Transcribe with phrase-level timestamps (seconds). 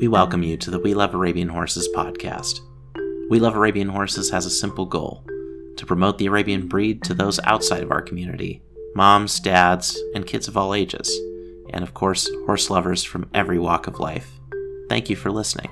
[0.00, 2.60] we welcome you to the We Love Arabian Horses podcast.
[3.30, 5.24] We Love Arabian Horses has a simple goal
[5.76, 8.60] to promote the Arabian breed to those outside of our community
[8.96, 11.08] moms, dads, and kids of all ages,
[11.72, 14.32] and of course, horse lovers from every walk of life.
[14.88, 15.70] Thank you for listening.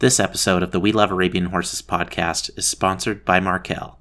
[0.00, 3.98] This episode of the We Love Arabian Horses podcast is sponsored by Markel.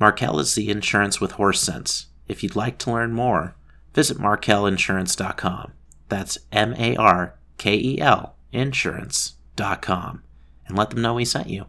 [0.00, 2.06] Markel is the insurance with horse sense.
[2.28, 3.55] If you'd like to learn more,
[3.96, 5.72] visit markelinsurance.com.
[6.10, 10.22] That's M A R K E L insurance.com
[10.66, 11.64] and let them know we sent you.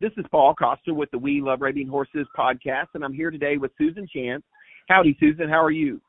[0.00, 3.56] This is Paul Costa with the We Love Arabian Horses podcast, and I'm here today
[3.56, 4.42] with Susan Chance.
[4.88, 5.48] Howdy, Susan.
[5.48, 6.00] How are you?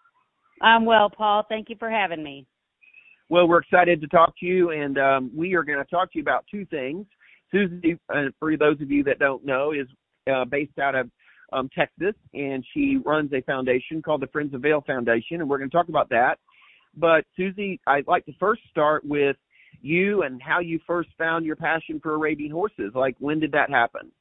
[0.61, 1.43] I'm well, Paul.
[1.47, 2.45] Thank you for having me.
[3.29, 6.17] Well, we're excited to talk to you, and um, we are going to talk to
[6.17, 7.05] you about two things.
[7.51, 7.81] Susan,
[8.13, 9.87] uh, for those of you that don't know, is
[10.31, 11.09] uh, based out of
[11.53, 15.57] um, Texas, and she runs a foundation called the Friends of Vail Foundation, and we're
[15.57, 16.35] going to talk about that.
[16.95, 19.35] But Susie, I'd like to first start with
[19.81, 22.91] you and how you first found your passion for Arabian horses.
[22.93, 24.11] Like, when did that happen?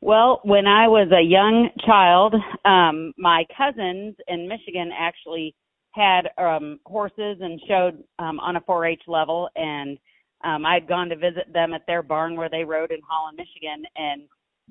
[0.00, 5.54] Well, when I was a young child, um, my cousins in Michigan actually
[5.92, 9.98] had um, horses and showed um, on a 4-H level, and
[10.42, 13.84] um, I'd gone to visit them at their barn where they rode in Holland, Michigan,
[13.96, 14.22] and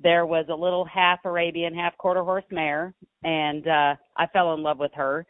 [0.02, 4.62] there was a little half Arabian, half quarter horse mare, and uh, I fell in
[4.62, 5.26] love with her.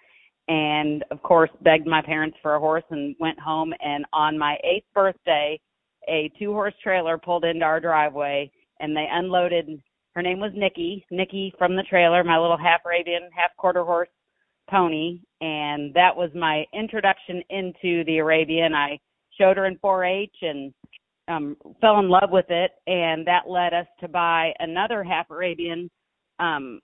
[0.49, 3.73] And of course, begged my parents for a horse and went home.
[3.81, 5.61] And on my eighth birthday,
[6.09, 9.81] a two horse trailer pulled into our driveway and they unloaded.
[10.15, 14.09] Her name was Nikki, Nikki from the trailer, my little half Arabian, half quarter horse
[14.69, 15.21] pony.
[15.41, 18.75] And that was my introduction into the Arabian.
[18.75, 18.99] I
[19.39, 20.73] showed her in 4 H and
[21.31, 25.91] um, fell in love with it, and that led us to buy another half Arabian
[26.39, 26.81] um,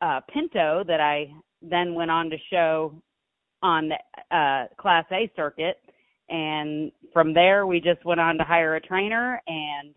[0.00, 1.30] uh, Pinto that I
[1.62, 3.02] then went on to show
[3.62, 5.78] on the uh, Class A circuit.
[6.28, 9.94] And from there, we just went on to hire a trainer, and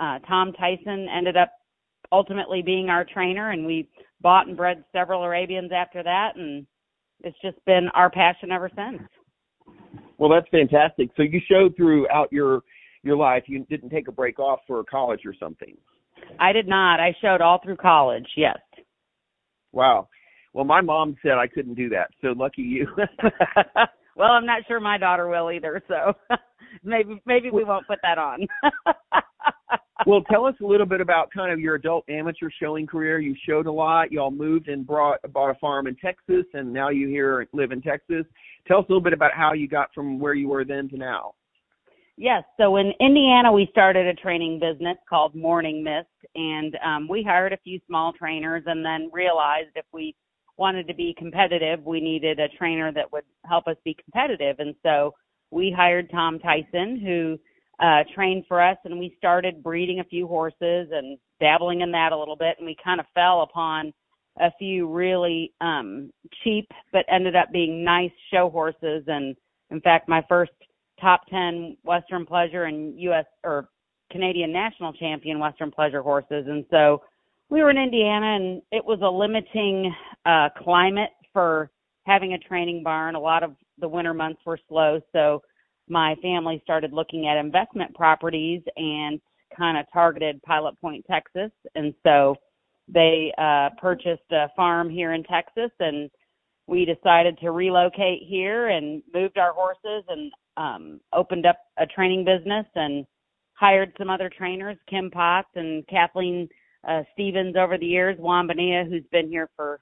[0.00, 1.50] uh, Tom Tyson ended up
[2.12, 3.88] ultimately being our trainer, and we
[4.20, 6.66] bought and bred several Arabians after that, and
[7.24, 9.02] it's just been our passion ever since.
[10.18, 11.08] Well, that's fantastic.
[11.16, 12.62] So you showed throughout your
[13.02, 13.44] your life.
[13.46, 15.76] You didn't take a break off for college or something.
[16.38, 17.00] I did not.
[17.00, 18.26] I showed all through college.
[18.36, 18.58] Yes.
[19.72, 20.08] Wow.
[20.52, 22.10] Well, my mom said I couldn't do that.
[22.20, 22.86] So lucky you.
[24.16, 25.82] well, I'm not sure my daughter will either.
[25.88, 26.12] So
[26.84, 28.46] maybe maybe we won't put that on.
[30.06, 33.18] well, tell us a little bit about kind of your adult amateur showing career.
[33.18, 34.12] You showed a lot.
[34.12, 37.80] Y'all moved and brought bought a farm in Texas, and now you here live in
[37.80, 38.26] Texas.
[38.68, 40.96] Tell us a little bit about how you got from where you were then to
[40.96, 41.32] now.
[42.16, 42.44] Yes.
[42.58, 47.52] So in Indiana, we started a training business called Morning Mist, and um, we hired
[47.52, 50.14] a few small trainers, and then realized if we
[50.58, 54.56] wanted to be competitive, we needed a trainer that would help us be competitive.
[54.58, 55.14] And so
[55.50, 57.38] we hired Tom Tyson, who
[57.84, 62.12] uh, trained for us, and we started breeding a few horses and dabbling in that
[62.12, 62.56] a little bit.
[62.58, 63.92] And we kind of fell upon
[64.38, 66.10] a few really um,
[66.44, 69.04] cheap, but ended up being nice show horses.
[69.06, 69.34] And
[69.70, 70.52] in fact, my first
[71.02, 73.26] top 10 Western Pleasure and U.S.
[73.44, 73.68] or
[74.10, 76.46] Canadian national champion Western Pleasure horses.
[76.48, 77.02] And so
[77.50, 79.92] we were in Indiana and it was a limiting
[80.24, 81.70] uh, climate for
[82.06, 83.14] having a training barn.
[83.14, 85.00] A lot of the winter months were slow.
[85.12, 85.42] So
[85.88, 89.20] my family started looking at investment properties and
[89.56, 91.50] kind of targeted Pilot Point, Texas.
[91.74, 92.36] And so
[92.88, 96.10] they uh, purchased a farm here in Texas and
[96.66, 102.24] we decided to relocate here and moved our horses and um, opened up a training
[102.24, 103.06] business and
[103.54, 106.48] hired some other trainers, Kim Potts and Kathleen
[106.86, 109.80] uh, Stevens over the years, Wambania, who's been here for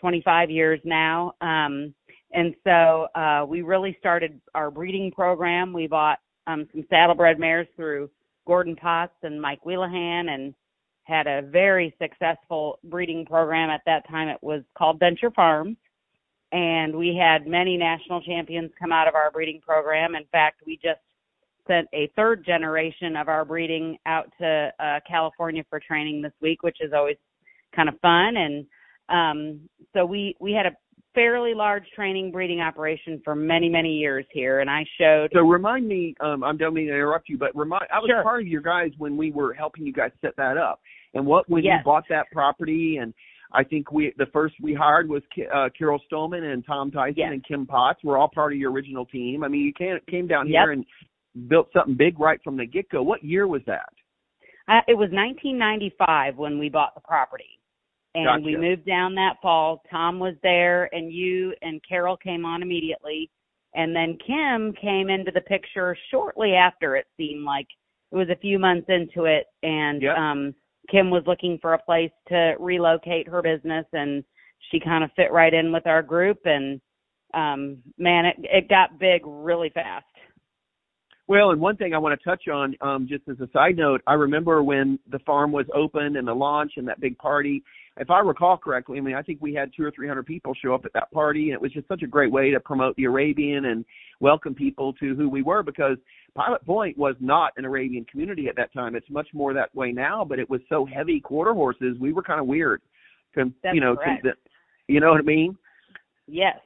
[0.00, 1.32] 25 years now.
[1.40, 1.94] Um,
[2.32, 5.72] and so uh, we really started our breeding program.
[5.72, 8.10] We bought um, some saddlebred mares through
[8.46, 10.54] Gordon Potts and Mike Wheelahan and
[11.04, 14.28] had a very successful breeding program at that time.
[14.28, 15.76] It was called Venture Farms
[16.52, 20.14] and we had many national champions come out of our breeding program.
[20.14, 21.00] In fact, we just
[21.66, 26.62] sent a third generation of our breeding out to uh, California for training this week,
[26.62, 27.16] which is always
[27.74, 28.36] kind of fun.
[28.36, 28.66] And
[29.08, 29.60] um,
[29.94, 30.76] so we we had a
[31.14, 35.30] fairly large training breeding operation for many many years here, and I showed.
[35.32, 38.22] So remind me, um, I don't mean to interrupt you, but remind I was sure.
[38.22, 40.80] part of your guys when we were helping you guys set that up,
[41.14, 41.78] and what when yes.
[41.78, 43.14] you bought that property and
[43.54, 45.22] I think we the first we hired was
[45.54, 47.30] uh, Carol Stolman and Tom Tyson yes.
[47.32, 48.00] and Kim Potts.
[48.02, 49.44] We're all part of your original team.
[49.44, 50.62] I mean, you came came down yep.
[50.62, 50.84] here and
[51.48, 53.02] built something big right from the get go.
[53.02, 53.92] What year was that?
[54.68, 57.58] Uh, it was 1995 when we bought the property.
[58.14, 58.44] And gotcha.
[58.44, 59.82] we moved down that fall.
[59.90, 63.30] Tom was there, and you and Carol came on immediately.
[63.74, 67.66] And then Kim came into the picture shortly after it seemed like
[68.12, 70.16] it was a few months into it and Yep.
[70.16, 70.54] um
[70.90, 74.24] Kim was looking for a place to relocate her business and
[74.70, 76.80] she kind of fit right in with our group and
[77.34, 80.04] um man it it got big really fast.
[81.28, 84.02] Well, and one thing I want to touch on, um, just as a side note,
[84.06, 87.62] I remember when the farm was open and the launch and that big party.
[87.96, 90.54] If I recall correctly, I mean, I think we had two or three hundred people
[90.54, 92.96] show up at that party, and it was just such a great way to promote
[92.96, 93.84] the Arabian and
[94.20, 95.96] welcome people to who we were because
[96.34, 98.96] Pilot Point was not an Arabian community at that time.
[98.96, 102.22] It's much more that way now, but it was so heavy quarter horses, we were
[102.22, 102.80] kind of weird.
[103.34, 104.24] To, That's you know, correct.
[104.24, 105.56] to the, you know what I mean?
[106.26, 106.56] Yes.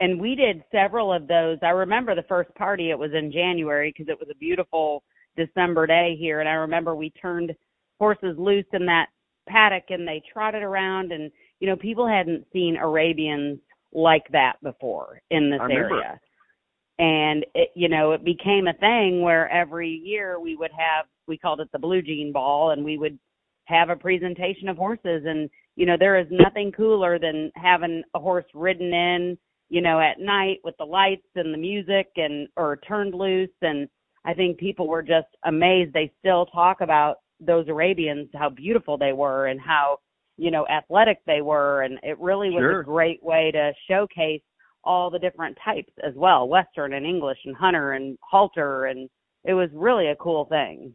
[0.00, 1.58] And we did several of those.
[1.62, 5.02] I remember the first party, it was in January because it was a beautiful
[5.36, 6.40] December day here.
[6.40, 7.52] And I remember we turned
[7.98, 9.06] horses loose in that
[9.48, 11.10] paddock and they trotted around.
[11.10, 13.58] And, you know, people hadn't seen Arabians
[13.92, 16.20] like that before in this area.
[17.00, 21.38] And, it, you know, it became a thing where every year we would have, we
[21.38, 23.18] called it the Blue Jean Ball, and we would
[23.66, 25.22] have a presentation of horses.
[25.24, 30.00] And, you know, there is nothing cooler than having a horse ridden in, you know,
[30.00, 33.88] at night with the lights and the music and or turned loose and
[34.24, 35.92] I think people were just amazed.
[35.92, 39.98] They still talk about those Arabians, how beautiful they were and how,
[40.36, 42.80] you know, athletic they were and it really was Sure.
[42.80, 44.42] a great way to showcase
[44.84, 49.08] all the different types as well, western and English and hunter and halter and
[49.44, 50.94] it was really a cool thing.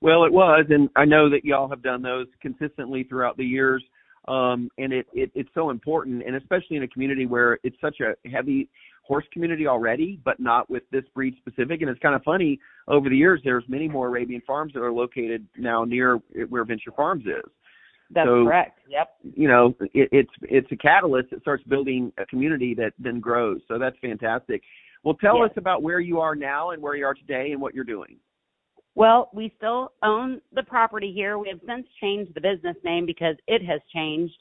[0.00, 3.84] Well, it was, and I know that y'all have done those consistently throughout the years.
[4.28, 7.96] Um, and it, it it's so important, and especially in a community where it's such
[8.00, 8.68] a heavy
[9.02, 11.80] horse community already, but not with this breed specific.
[11.82, 13.40] And it's kind of funny over the years.
[13.42, 17.50] There's many more Arabian farms that are located now near where Venture Farms is.
[18.10, 18.78] That's So- correct.
[18.88, 19.08] Yep.
[19.34, 23.60] You know, it, it's it's a catalyst that starts building a community that then grows.
[23.66, 24.62] So that's fantastic.
[25.02, 25.50] Well, tell Yes.
[25.50, 28.18] us about where you are now and where you are today and what you're doing.
[28.94, 31.38] Well, we still own the property here.
[31.38, 34.34] We have since changed the business name because it has changed.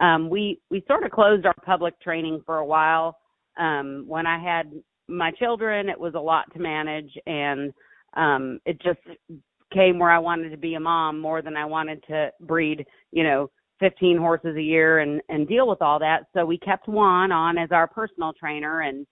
[0.00, 3.16] Um, we we sort of closed our public training for a while.
[3.58, 4.72] Um, when I had
[5.08, 7.72] my children, it was a lot to manage, and
[8.16, 9.00] um, it just
[9.72, 13.24] came where I wanted to be a mom more than I wanted to breed, you
[13.24, 16.26] know, 15 horses a year and and deal with all that.
[16.34, 19.06] So we kept Juan on as our personal trainer and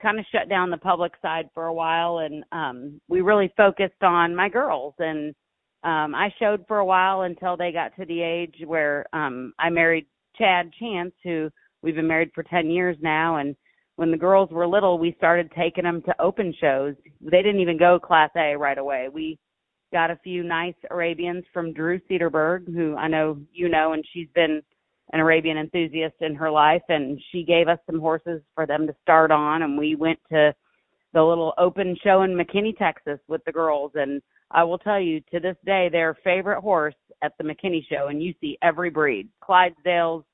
[0.00, 4.02] kind of shut down the public side for a while and um we really focused
[4.02, 5.34] on my girls and
[5.84, 9.70] um I showed for a while until they got to the age where um I
[9.70, 10.06] married
[10.36, 11.50] Chad Chance who
[11.82, 13.54] we've been married for 10 years now and
[13.96, 16.94] when the girls were little we started taking them to open shows.
[17.20, 19.08] They didn't even go class A right away.
[19.12, 19.38] We
[19.92, 24.28] got a few nice Arabians from Drew Cedarberg who I know you know and she's
[24.34, 24.62] been
[25.12, 28.94] an Arabian enthusiast in her life and she gave us some horses for them to
[29.02, 30.54] start on and we went to
[31.12, 35.20] the little open show in McKinney, Texas with the girls and I will tell you
[35.32, 39.28] to this day their favorite horse at the McKinney show and you see every breed,
[39.42, 40.24] Clydesdales,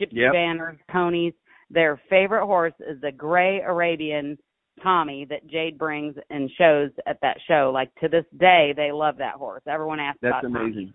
[0.00, 0.32] Gypsy Yep.
[0.32, 1.34] Vanners, ponies,
[1.70, 4.36] their favorite horse is the gray Arabian
[4.82, 7.70] Tommy that Jade brings and shows at that show.
[7.72, 9.62] Like to this day they love that horse.
[9.68, 10.92] Everyone asks That's about Tommy amazing.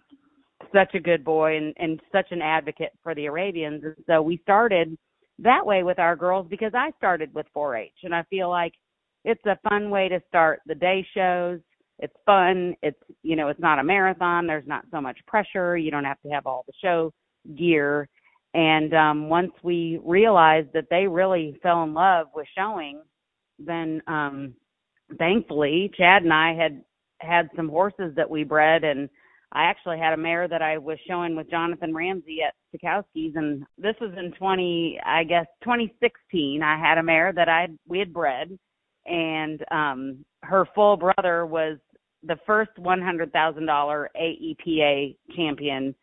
[0.73, 3.83] Such a good boy and, and such an advocate for the Arabians.
[3.83, 4.97] And so we started
[5.39, 8.73] that way with our girls because I started with 4-H and I feel like
[9.25, 11.59] it's a fun way to start the day shows.
[11.99, 12.75] It's fun.
[12.81, 14.47] It's, you know, it's not a marathon.
[14.47, 15.77] There's not so much pressure.
[15.77, 17.11] You don't have to have all the show
[17.57, 18.07] gear.
[18.53, 23.01] And um once we realized that they really fell in love with showing,
[23.59, 24.53] then um
[25.17, 26.81] thankfully Chad and I had
[27.19, 29.09] had some horses that we bred and
[29.51, 33.63] I actually had a mare that I was showing with Jonathan Ramsey at Stachowski's, and
[33.77, 36.61] this was in 20, I guess 2016.
[36.61, 38.57] I had a mare that I we had bred,
[39.05, 41.77] and um her full brother was
[42.23, 45.95] the first $100,000 AEPA champion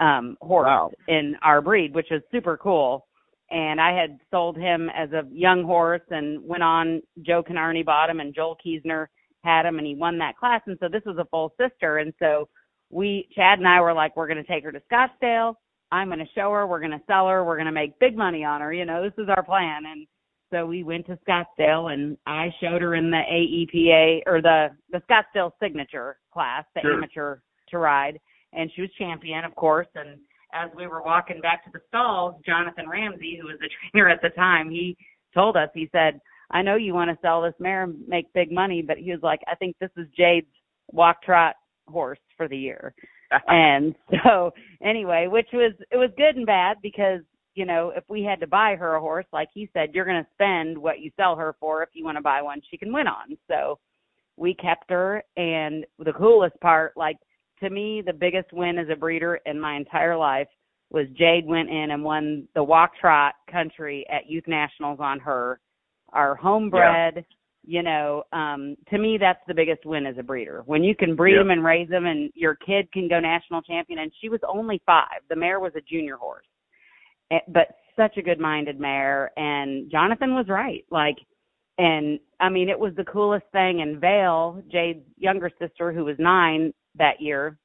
[0.00, 0.90] um horse Wow.
[1.08, 3.06] in our breed, which was super cool.
[3.50, 7.02] And I had sold him as a young horse and went on.
[7.22, 9.06] Joe Canarney bought him, and Joel Kiesner
[9.44, 10.62] had him, and he won that class.
[10.66, 12.48] And so this was a full sister, and so
[12.94, 15.54] we Chad and I were like, we're going to take her to Scottsdale.
[15.90, 16.66] I'm going to show her.
[16.66, 17.44] We're going to sell her.
[17.44, 18.72] We're going to make big money on her.
[18.72, 19.82] You know, this is our plan.
[19.86, 20.06] And
[20.52, 25.02] so we went to Scottsdale, and I showed her in the AEPA or the the
[25.10, 26.94] Scottsdale signature class, the Sure.
[26.94, 27.38] amateur
[27.70, 28.20] to ride,
[28.52, 29.88] and she was champion, of course.
[29.96, 30.18] And
[30.52, 34.22] as we were walking back to the stalls, Jonathan Ramsey, who was the trainer at
[34.22, 34.96] the time, he
[35.34, 36.20] told us, he said,
[36.52, 39.22] I know you want to sell this mare and make big money, but he was
[39.22, 40.46] like, I think this is Jade's
[40.92, 41.56] walk trot
[41.88, 42.94] horse for the year.
[43.48, 47.20] and so anyway, which was it was good and bad because
[47.54, 50.22] you know if we had to buy her a horse, like he said, you're going
[50.22, 51.82] to spend what you sell her for.
[51.82, 53.36] If you want to buy one, she can win on.
[53.48, 53.78] So
[54.36, 57.16] we kept her, and the coolest part, like
[57.60, 60.48] to me, the biggest win as a breeder in my entire life
[60.90, 65.60] was Jade went in and won the walk trot country at youth nationals on her.
[66.12, 67.22] Our homebred, yeah.
[67.66, 70.62] You know, um, to me that's the biggest win as a breeder.
[70.66, 74.00] When you can breed them and raise them and your kid can go national champion
[74.00, 75.06] and she was only 5.
[75.30, 76.46] The mare was a junior horse.
[77.30, 80.84] Eh, but such a good-minded mare and Jonathan was right.
[80.90, 81.16] Like
[81.78, 86.16] and I mean it was the coolest thing and Vail, Jade's younger sister who was
[86.18, 87.58] 9 that year,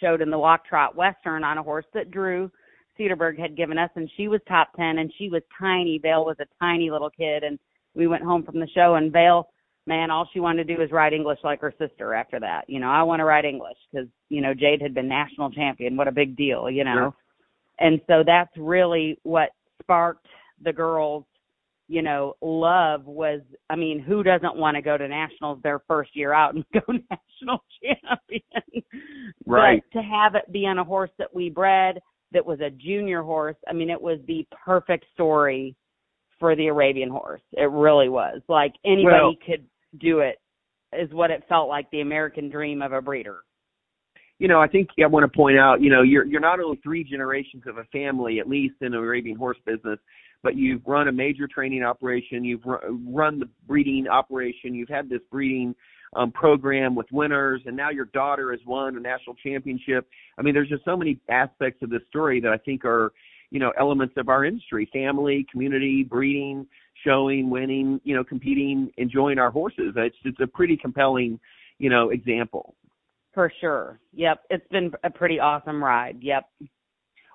[0.00, 2.50] showed in the walk trot western on a horse that Drew
[2.98, 5.98] Cedarberg had given us, and she was top ten, and she was tiny.
[5.98, 7.58] Vail was a tiny little kid, and
[7.94, 9.48] we went home from the show, and Vail,
[9.86, 12.14] man, all she wanted to do was write English like her sister.
[12.14, 15.08] After that, you know, I want to write English because you know Jade had been
[15.08, 15.96] national champion.
[15.96, 16.94] What a big deal, you know.
[16.94, 17.14] Sure.
[17.80, 19.50] And so that's really what
[19.82, 20.26] sparked
[20.64, 21.24] the girls
[21.88, 23.40] you know, love was,
[23.70, 26.80] I mean, who doesn't want to go to nationals their first year out and go
[27.10, 28.84] national champion?
[29.46, 29.82] Right.
[29.92, 31.98] But to have it be on a horse that we bred
[32.32, 35.74] that was a junior horse, I mean, it was the perfect story
[36.38, 37.42] for the Arabian horse.
[37.52, 38.40] It really was.
[38.48, 39.64] Like anybody well, could
[40.00, 40.36] do it,
[40.92, 43.40] is what it felt like the American dream of a breeder.
[44.38, 46.78] You know, I think I want to point out, you know, you're you're not only
[46.82, 49.98] three generations of a family, at least in the Arabian horse business,
[50.42, 55.20] but you've run a major training operation, you've run the breeding operation, you've had this
[55.30, 55.74] breeding
[56.14, 60.08] um, program with winners, and now your daughter has won a national championship.
[60.38, 63.12] I mean, there's just so many aspects of this story that I think are,
[63.50, 66.66] you know, elements of our industry: family, community, breeding,
[67.04, 69.94] showing, winning, you know, competing, enjoying our horses.
[69.96, 71.38] It's it's a pretty compelling,
[71.78, 72.74] you know, example.
[73.34, 74.00] For sure.
[74.14, 76.18] Yep, it's been a pretty awesome ride.
[76.20, 76.44] Yep.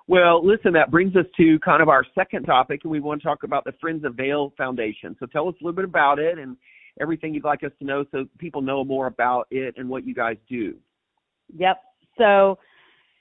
[0.06, 3.26] Well, listen, that brings us to kind of our second topic, and we want to
[3.26, 5.16] talk about the Friends of Vail Foundation.
[5.18, 6.58] So tell us a little bit about it and
[7.00, 10.14] everything you'd like us to know so people know more about it and what you
[10.14, 10.74] guys do.
[11.56, 11.78] Yep.
[12.18, 12.58] So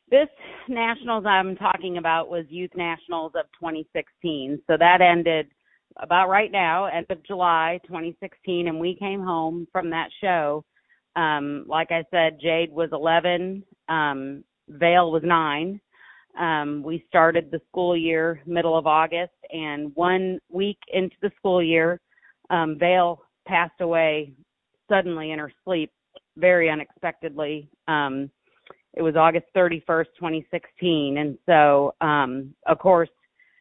[0.10, 0.29] this
[0.67, 4.62] nationals I'm talking about was Youth Nationals of 2016.
[4.67, 5.48] So that ended
[5.98, 10.63] about right now, end of July 2016, and we came home from that show.
[11.15, 15.79] Um, like I said, Jade was 11, um, Vail was nine
[16.39, 21.62] um, we started the school year middle of August, and one week into the school
[21.62, 22.00] year,
[22.50, 24.33] um, Vail passed away
[24.89, 25.91] suddenly in her sleep,
[26.38, 27.69] very unexpectedly.
[27.88, 28.31] Um,
[28.94, 33.10] it was August 31st, 2016, and so, um, of course,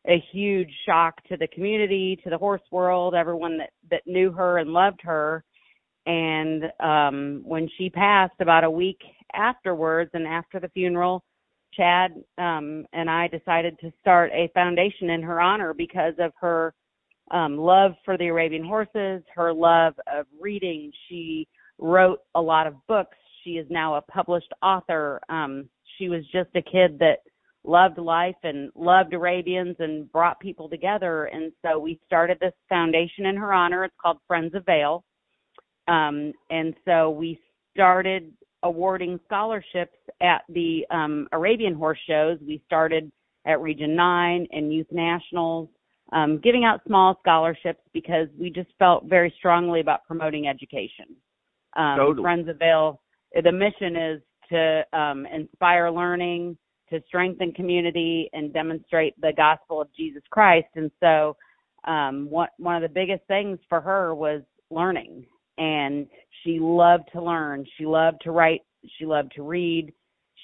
[0.06, 4.58] a huge shock to the community, to the horse world, everyone that that knew her
[4.58, 5.44] and loved her.
[6.06, 9.00] And um, when she passed, about a week
[9.32, 11.22] afterwards, and after the funeral
[11.74, 16.74] Chad um, and I decided to start a foundation in her honor because of her
[17.30, 20.92] um, love for the Arabian horses, her love of reading.
[21.08, 21.48] She
[21.78, 23.16] wrote a lot of books.
[23.44, 25.20] She is now a published author.
[25.28, 25.68] Um,
[25.98, 27.18] she was just a kid that
[27.64, 31.26] loved life and loved Arabians and brought people together.
[31.26, 33.84] And so we started this foundation in her honor.
[33.84, 35.04] It's called Friends of Vail.
[35.88, 37.38] Um, and so we
[37.74, 38.32] started
[38.62, 42.38] awarding scholarships at the um, Arabian horse shows.
[42.40, 43.10] We started
[43.46, 45.68] at Region 9 and Youth Nationals,
[46.12, 51.16] um, giving out small scholarships because we just felt very strongly about promoting education.
[51.76, 52.22] Um, totally.
[52.22, 53.00] Friends of Vail,
[53.34, 56.56] the mission is to um, inspire learning,
[56.90, 60.68] to strengthen community, and demonstrate the gospel of Jesus Christ.
[60.74, 61.36] And so,
[61.84, 65.26] um, one one of the biggest things for her was learning
[65.58, 66.06] and
[66.42, 67.64] she loved to learn.
[67.78, 68.62] She loved to write.
[68.98, 69.92] She loved to read.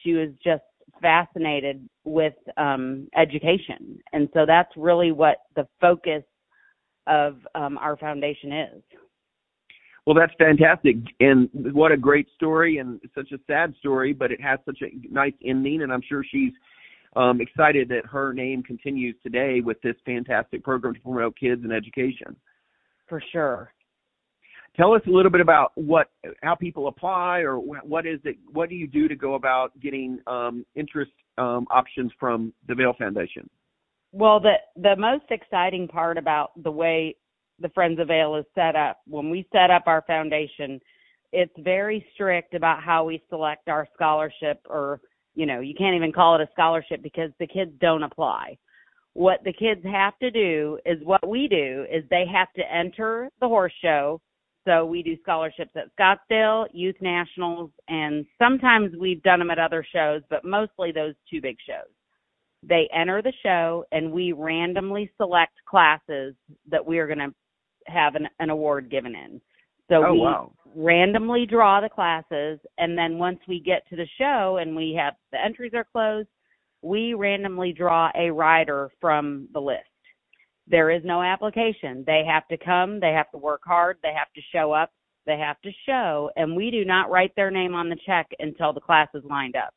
[0.03, 0.63] She was just
[1.01, 6.23] fascinated with um, education, and so that's really what the focus
[7.07, 8.83] of um, our foundation is.
[10.09, 14.41] Well, that's fantastic, and what a great story, and such a sad story, but it
[14.41, 16.55] has such a nice ending, and I'm sure she's
[17.15, 21.75] um, excited that her name continues today with this fantastic program to promote kids and
[21.75, 22.35] education.
[23.07, 23.71] For sure,
[24.79, 26.09] tell us a little bit about what
[26.43, 30.21] how people apply or what is it what do you do to go about getting
[30.27, 33.47] um, interest um, options from the Vail Foundation?
[34.13, 37.15] Well, the the most exciting part about the way
[37.61, 40.81] the Friends of Vail is set up, when we set up our foundation,
[41.33, 45.01] it's very strict about how we select our scholarship or
[45.35, 48.59] you know, you can't even call it a scholarship because the kids don't apply.
[49.13, 53.31] What the kids have to do is what we do is they have to enter
[53.41, 54.21] the horse show
[54.67, 59.87] So we do scholarships at Scottsdale, Youth Nationals, and sometimes we've done them at other
[59.95, 61.91] shows, but mostly those two big shows.
[62.63, 66.35] They enter the show and we randomly select classes
[66.71, 67.35] that we are going to
[67.89, 69.41] have an, an award given in.
[69.89, 70.53] So oh, we wow.
[70.75, 75.15] randomly draw the classes and then once we get to the show and we have
[75.33, 76.29] the entries are closed,
[76.83, 79.85] we randomly draw a rider from the list.
[80.67, 82.05] There is no application.
[82.07, 84.91] They have to come, they have to work hard, they have to show up,
[85.27, 88.73] they have to show, and we do not write their name on the check until
[88.73, 89.75] the class is lined up.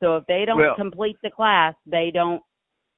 [0.00, 2.42] So if they don't Well- complete the class, they don't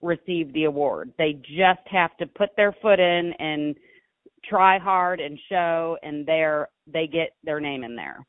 [0.02, 1.12] receive the award.
[1.16, 3.76] They just have to put their foot in and
[4.44, 8.25] try hard and show and they're they get their name in there.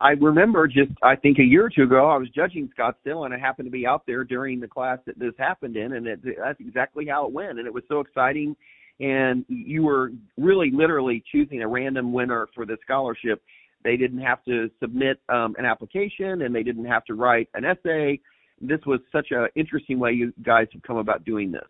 [0.00, 3.34] I remember just I think a year or two ago I was judging Scottsdale and
[3.34, 6.20] I happened to be out there during the class that this happened in and it,
[6.38, 8.56] that's exactly how it went and it was so exciting
[8.98, 13.42] and you were really literally choosing a random winner for the scholarship.
[13.82, 17.64] They didn't have to submit um, an application and they didn't have to write an
[17.64, 18.20] essay.
[18.60, 21.62] This was such an interesting way you guys have come about doing this.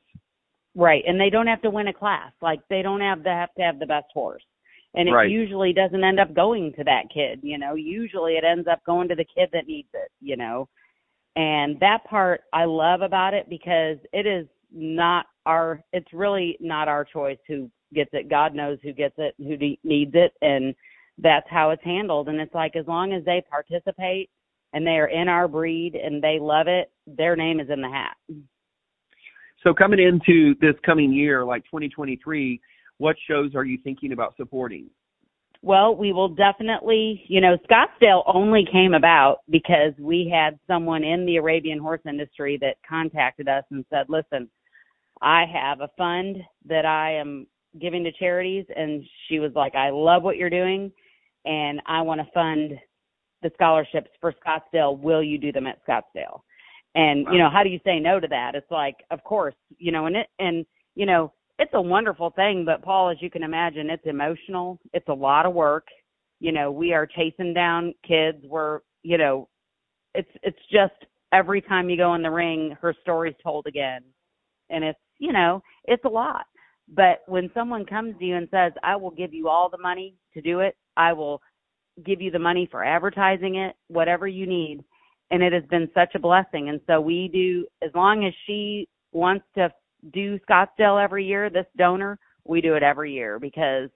[0.75, 1.03] Right.
[1.07, 2.33] And they don't have to win a class.
[2.41, 4.45] Like they don't have to have to have the best horse.
[4.95, 5.31] And it Right.
[5.31, 7.75] usually doesn't end up going to that kid, you know.
[7.75, 10.69] Usually it ends up going to the kid that needs it, you know.
[11.37, 16.89] And that part I love about it because it is not our it's really not
[16.89, 18.29] our choice who gets it.
[18.29, 20.75] God knows who gets it, who de- needs it and
[21.19, 24.31] that's how it's handled and it's like as long as they participate
[24.73, 27.89] and they are in our breed and they love it, their name is in the
[27.89, 28.17] hat.
[29.63, 32.61] So coming into this coming year, like 2023,
[32.99, 34.89] what shows are you thinking about supporting?
[35.63, 41.27] Well, we will definitely, you know, Scottsdale only came about because we had someone in
[41.27, 44.49] the Arabian horse industry that contacted us and said, listen,
[45.21, 47.47] I have a fund that I am
[47.79, 48.65] giving to charities.
[48.75, 50.91] And she was like, I love what you're doing
[51.45, 52.73] and I want to fund
[53.43, 54.99] the scholarships for Scottsdale.
[54.99, 56.41] Will you do them at Scottsdale?
[56.95, 58.55] And, you know, how do you say no to that?
[58.55, 60.67] It's like, of course, you know, and it, and,
[60.97, 64.81] you know, it's a wonderful thing, but Paul, as you can imagine, it's emotional.
[64.95, 65.87] It's a lot of work.
[66.41, 68.39] You know, we are chasing down kids.
[68.45, 69.47] We're, you know,
[70.15, 70.95] it's it's just
[71.33, 74.03] every time you go in the ring, her story's told again,
[74.71, 76.47] and it's you know, it's a lot.
[76.89, 80.15] But when someone comes to you and says, "I will give you all the money
[80.35, 80.77] to do it.
[80.97, 81.43] I will
[82.05, 84.83] give you the money for advertising it, whatever you need,"
[85.31, 86.69] and it has been such a blessing.
[86.69, 89.71] And so we do, as long as she wants to
[90.13, 93.91] do Scottsdale every year, this donor, we do it every year because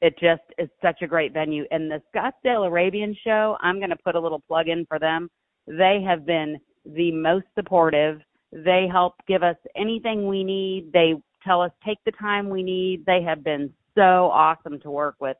[0.00, 1.64] it just is such a great venue.
[1.70, 5.30] And the Scottsdale Arabian show, I'm going to put a little plug in for them.
[5.66, 8.20] They have been the most supportive.
[8.52, 10.92] They help give us anything we need.
[10.92, 13.06] They tell us take the time we need.
[13.06, 15.36] They have been so awesome to work with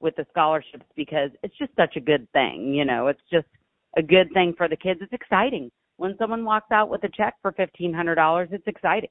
[0.00, 3.06] with the scholarships because it's just such a good thing, you know.
[3.06, 3.46] It's just
[3.96, 5.00] a good thing for the kids.
[5.02, 5.70] It's exciting.
[5.96, 9.10] When someone walks out with a check for $1500, it's exciting.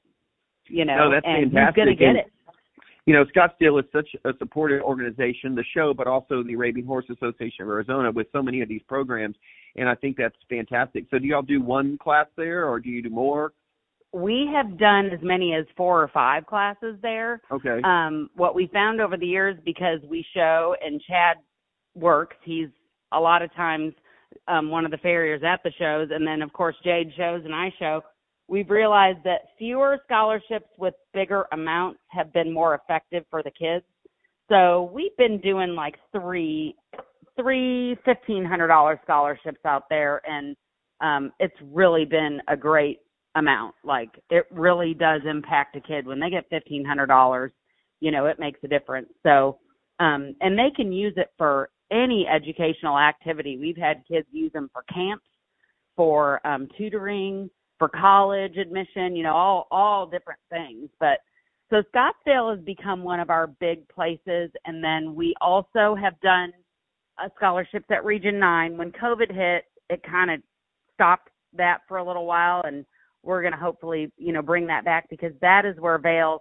[0.68, 1.74] You know, No, that's and fantastic.
[1.74, 2.26] who's going to get And- it?
[3.06, 7.04] You know, Scottsdale is such a supportive organization, the show, but also the Arabian Horse
[7.10, 9.36] Association of Arizona with so many of these programs.
[9.76, 11.04] And I think that's fantastic.
[11.10, 13.52] So do y'all do one class there or do you do more?
[14.14, 17.40] we have done as many as four or five classes there.
[17.50, 17.80] Okay.
[17.82, 21.38] Um, what we found over the years, because we show and Chad
[21.96, 22.68] works, he's
[23.10, 23.92] a lot of times
[24.48, 27.54] um, one of the farriers at the shows, and then of course Jade shows and
[27.54, 28.02] I show.
[28.46, 33.84] We've realized that fewer scholarships with bigger amounts have been more effective for the kids.
[34.50, 36.74] So we've been doing like three,
[37.40, 40.54] three fifteen hundred dollar scholarships out there, and
[41.00, 43.00] um, it's really been a great
[43.34, 43.74] amount.
[43.82, 47.52] Like it really does impact a kid when they get fifteen hundred dollars.
[48.00, 49.08] You know, it makes a difference.
[49.22, 49.58] So,
[49.98, 53.58] um, and they can use it for any educational activity.
[53.58, 55.24] We've had kids use them for camps,
[55.96, 59.16] for um, tutoring, for college admission.
[59.16, 60.88] You know, all all different things.
[60.98, 61.18] But
[61.70, 66.52] so Scottsdale has become one of our big places, and then we also have done
[67.22, 68.76] uh, scholarships at Region Nine.
[68.76, 70.40] When COVID hit, it kind of
[70.94, 72.84] stopped that for a little while, and
[73.22, 76.40] we're going to hopefully, you know, bring that back because that is where Vail.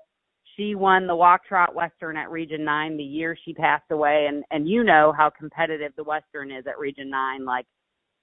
[0.55, 4.43] She won the Walk Trot Western at Region Nine the year she passed away, and
[4.51, 7.45] and you know how competitive the Western is at Region Nine.
[7.45, 7.65] Like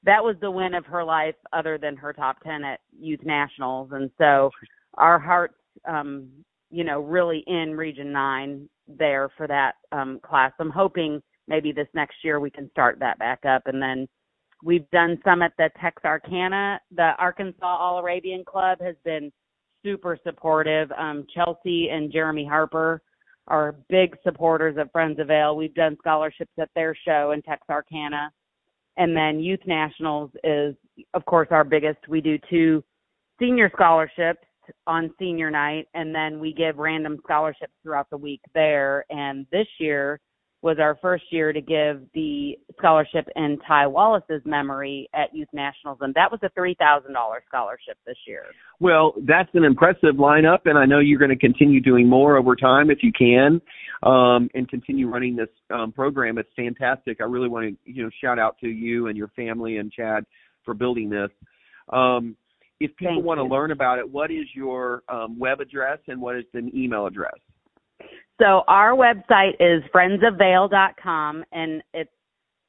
[0.05, 3.91] that was the win of her life, other than her top ten at Youth Nationals,
[3.93, 4.51] and so
[4.95, 5.55] our hearts,
[5.89, 6.29] um,
[6.71, 10.53] you know, really in Region Nine there for that um, class.
[10.59, 14.09] I'm hoping maybe this next year we can start that back up, and then
[14.63, 16.81] We've done some at the Texarkana.
[16.95, 19.33] The Arkansas All Arabian Club has been
[19.83, 20.91] super supportive.
[20.93, 23.03] Um, Chelsea and Jeremy Harper
[23.49, 25.57] are big supporters of Friends of Vail.
[25.57, 28.31] We've done scholarships at their show in Texarkana.
[28.97, 30.75] And then Youth Nationals is,
[31.15, 31.99] of course, our biggest.
[32.09, 32.85] We do two
[33.41, 34.47] senior scholarships
[34.87, 39.05] on senior night, and then we give random scholarships throughout the week there.
[39.11, 40.21] And this year,
[40.63, 45.99] was our first year to give the scholarship in Ty Wallace's memory at Youth Nationals,
[46.03, 48.45] and that was a three thousand dollars scholarship this year.
[48.79, 52.55] Well, that's an impressive lineup, and I know you're going to continue doing more over
[52.55, 53.61] time if you can,
[54.03, 56.37] um, and continue running this um, program.
[56.37, 57.19] It's fantastic.
[57.21, 60.25] I really want to, you know, shout out to you and your family and Chad
[60.65, 61.31] for building this.
[61.91, 62.37] Um,
[62.81, 66.21] if people Thank want to learn about it, what is your um, web address and
[66.21, 67.35] what is an email address?
[68.41, 72.11] So our website is friendsofvail.com, and it's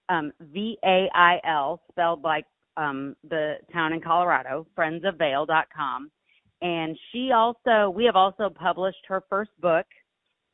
[0.09, 6.11] um, V A I L, spelled like um, the town in Colorado, friendsofvail.com.
[6.61, 9.85] And she also, we have also published her first book.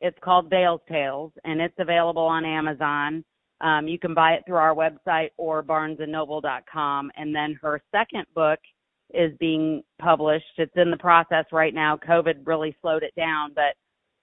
[0.02, 3.26] It's called Vail's Tales, and it's available on Amazon.
[3.60, 7.12] Um, you can buy it through our website or barnesandnoble.com.
[7.18, 8.60] And then her second book
[9.16, 10.46] is being published.
[10.58, 11.98] It's in the process right now.
[11.98, 13.74] COVID really slowed it down, but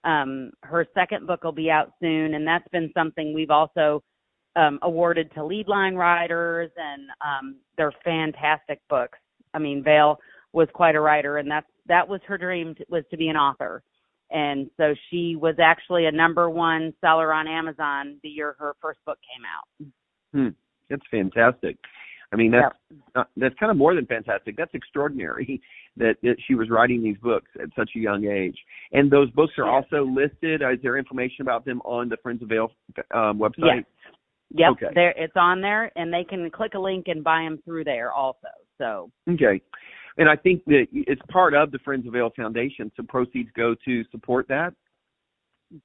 [0.05, 4.03] um, her second book will be out soon, and that's been something we've also
[4.57, 9.19] um, awarded to lead line writers, and um, they're fantastic books.
[9.53, 10.19] I mean, Vail
[10.53, 13.83] was quite a writer, and that's that was her dream was to be an author,
[14.31, 19.01] and so she was actually a number one seller on Amazon the year her first
[19.05, 19.93] book came out.
[20.33, 20.55] Hmm,
[20.90, 21.77] that's fantastic.
[22.35, 22.75] I mean, that's
[23.14, 24.57] uh, that's kind of more than fantastic.
[24.57, 25.62] That's extraordinary
[25.97, 28.57] that, that she was writing these books at such a young age.
[28.92, 29.85] And those books are Yes.
[29.92, 30.62] also listed.
[30.62, 32.73] Is there information about them on the Friends of Vail
[33.14, 33.57] um, website?
[33.59, 33.85] Yes.
[34.57, 34.87] Yep, Okay.
[34.94, 38.12] there it's on there, and they can click a link and buy them through there
[38.12, 38.49] also.
[38.79, 39.61] So Okay.
[40.16, 43.75] And I think that it's part of the Friends of Vail Foundation, so proceeds go
[43.85, 44.75] to support that.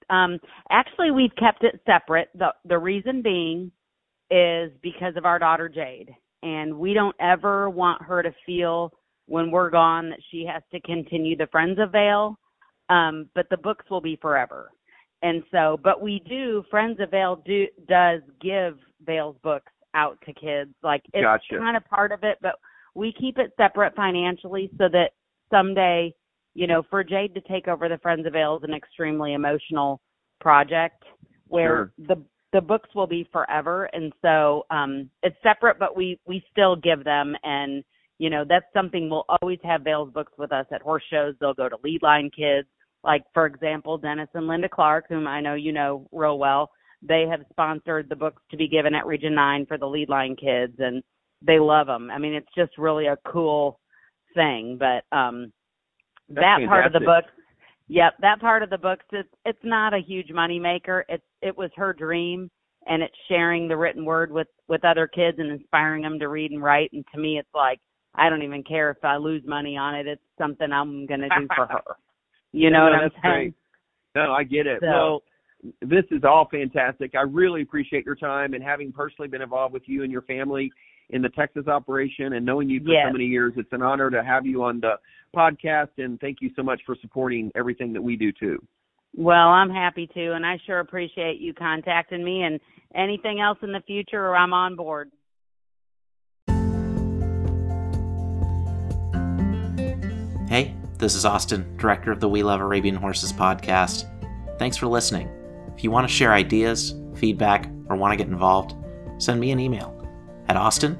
[0.10, 2.30] Um, actually, we've kept it separate.
[2.36, 3.72] the The reason being
[4.32, 8.92] is because of our daughter Jade, and we don't ever want her to feel
[9.28, 12.38] when we're gone that she has to continue the Friends of Vail.
[12.90, 14.72] Um, but the books will be forever,
[15.22, 20.34] and so, but we do Friends of Vail do does give Vail's books out to
[20.34, 20.72] kids.
[20.82, 21.60] Like it's Gotcha.
[21.60, 22.56] kind of part of it, but
[22.96, 25.12] we keep it separate financially so that
[25.52, 26.14] someday,
[26.56, 30.02] you know, for Jade to take over the Friends of Vail is an extremely emotional
[30.42, 31.04] project
[31.48, 32.08] where Sure.
[32.08, 33.90] the the books will be forever.
[33.94, 37.36] And so um it's separate but we we still give them.
[37.44, 37.84] And
[38.18, 41.36] you know that's something we'll always have Vail's books with us at horse shows.
[41.40, 42.68] They'll go to lead line kids.
[43.04, 46.70] Like for example Dennis and Linda Clark whom I know you know real well
[47.02, 50.36] they have sponsored the books to be given at Region 9 for the lead line
[50.36, 51.02] kids and
[51.42, 53.80] they love them I mean it's just really a cool
[54.36, 55.54] thing but um
[56.28, 57.26] That's that part of the fantastic.
[57.26, 57.39] book
[57.90, 61.58] yep that part of the books it's it's not a huge money maker it's it
[61.58, 62.50] was her dream
[62.88, 66.52] and it's sharing the written word with with other kids and inspiring them to read
[66.52, 67.80] and write and to me it's like
[68.16, 71.28] i don't even care if i lose money on it it's something i'm going to
[71.30, 71.82] do for her
[72.54, 73.54] you know No, what i'm saying great.
[74.16, 74.80] No, I get it.
[74.82, 75.24] So- Well,
[75.82, 77.14] this is all fantastic.
[77.16, 80.72] I really appreciate your time and having personally been involved with you and your family
[81.12, 83.06] in the Texas operation and knowing you for Yes.
[83.08, 83.54] so many years.
[83.58, 84.94] It's an honor to have you on the
[85.36, 88.58] podcast and thank you so much for supporting everything that we do too.
[89.16, 92.60] well i'm happy to and i sure appreciate you contacting me and
[92.96, 95.12] anything else in the future i'm on board
[100.48, 104.06] Hey, this is Austin, director of the We Love Arabian Horses podcast.
[104.58, 105.30] Thanks for listening.
[105.78, 108.74] If you want to share ideas, feedback, or want to get involved,
[109.20, 109.96] send me an email
[110.50, 110.98] at austin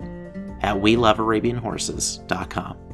[0.62, 2.89] at welovearabianhorses.com.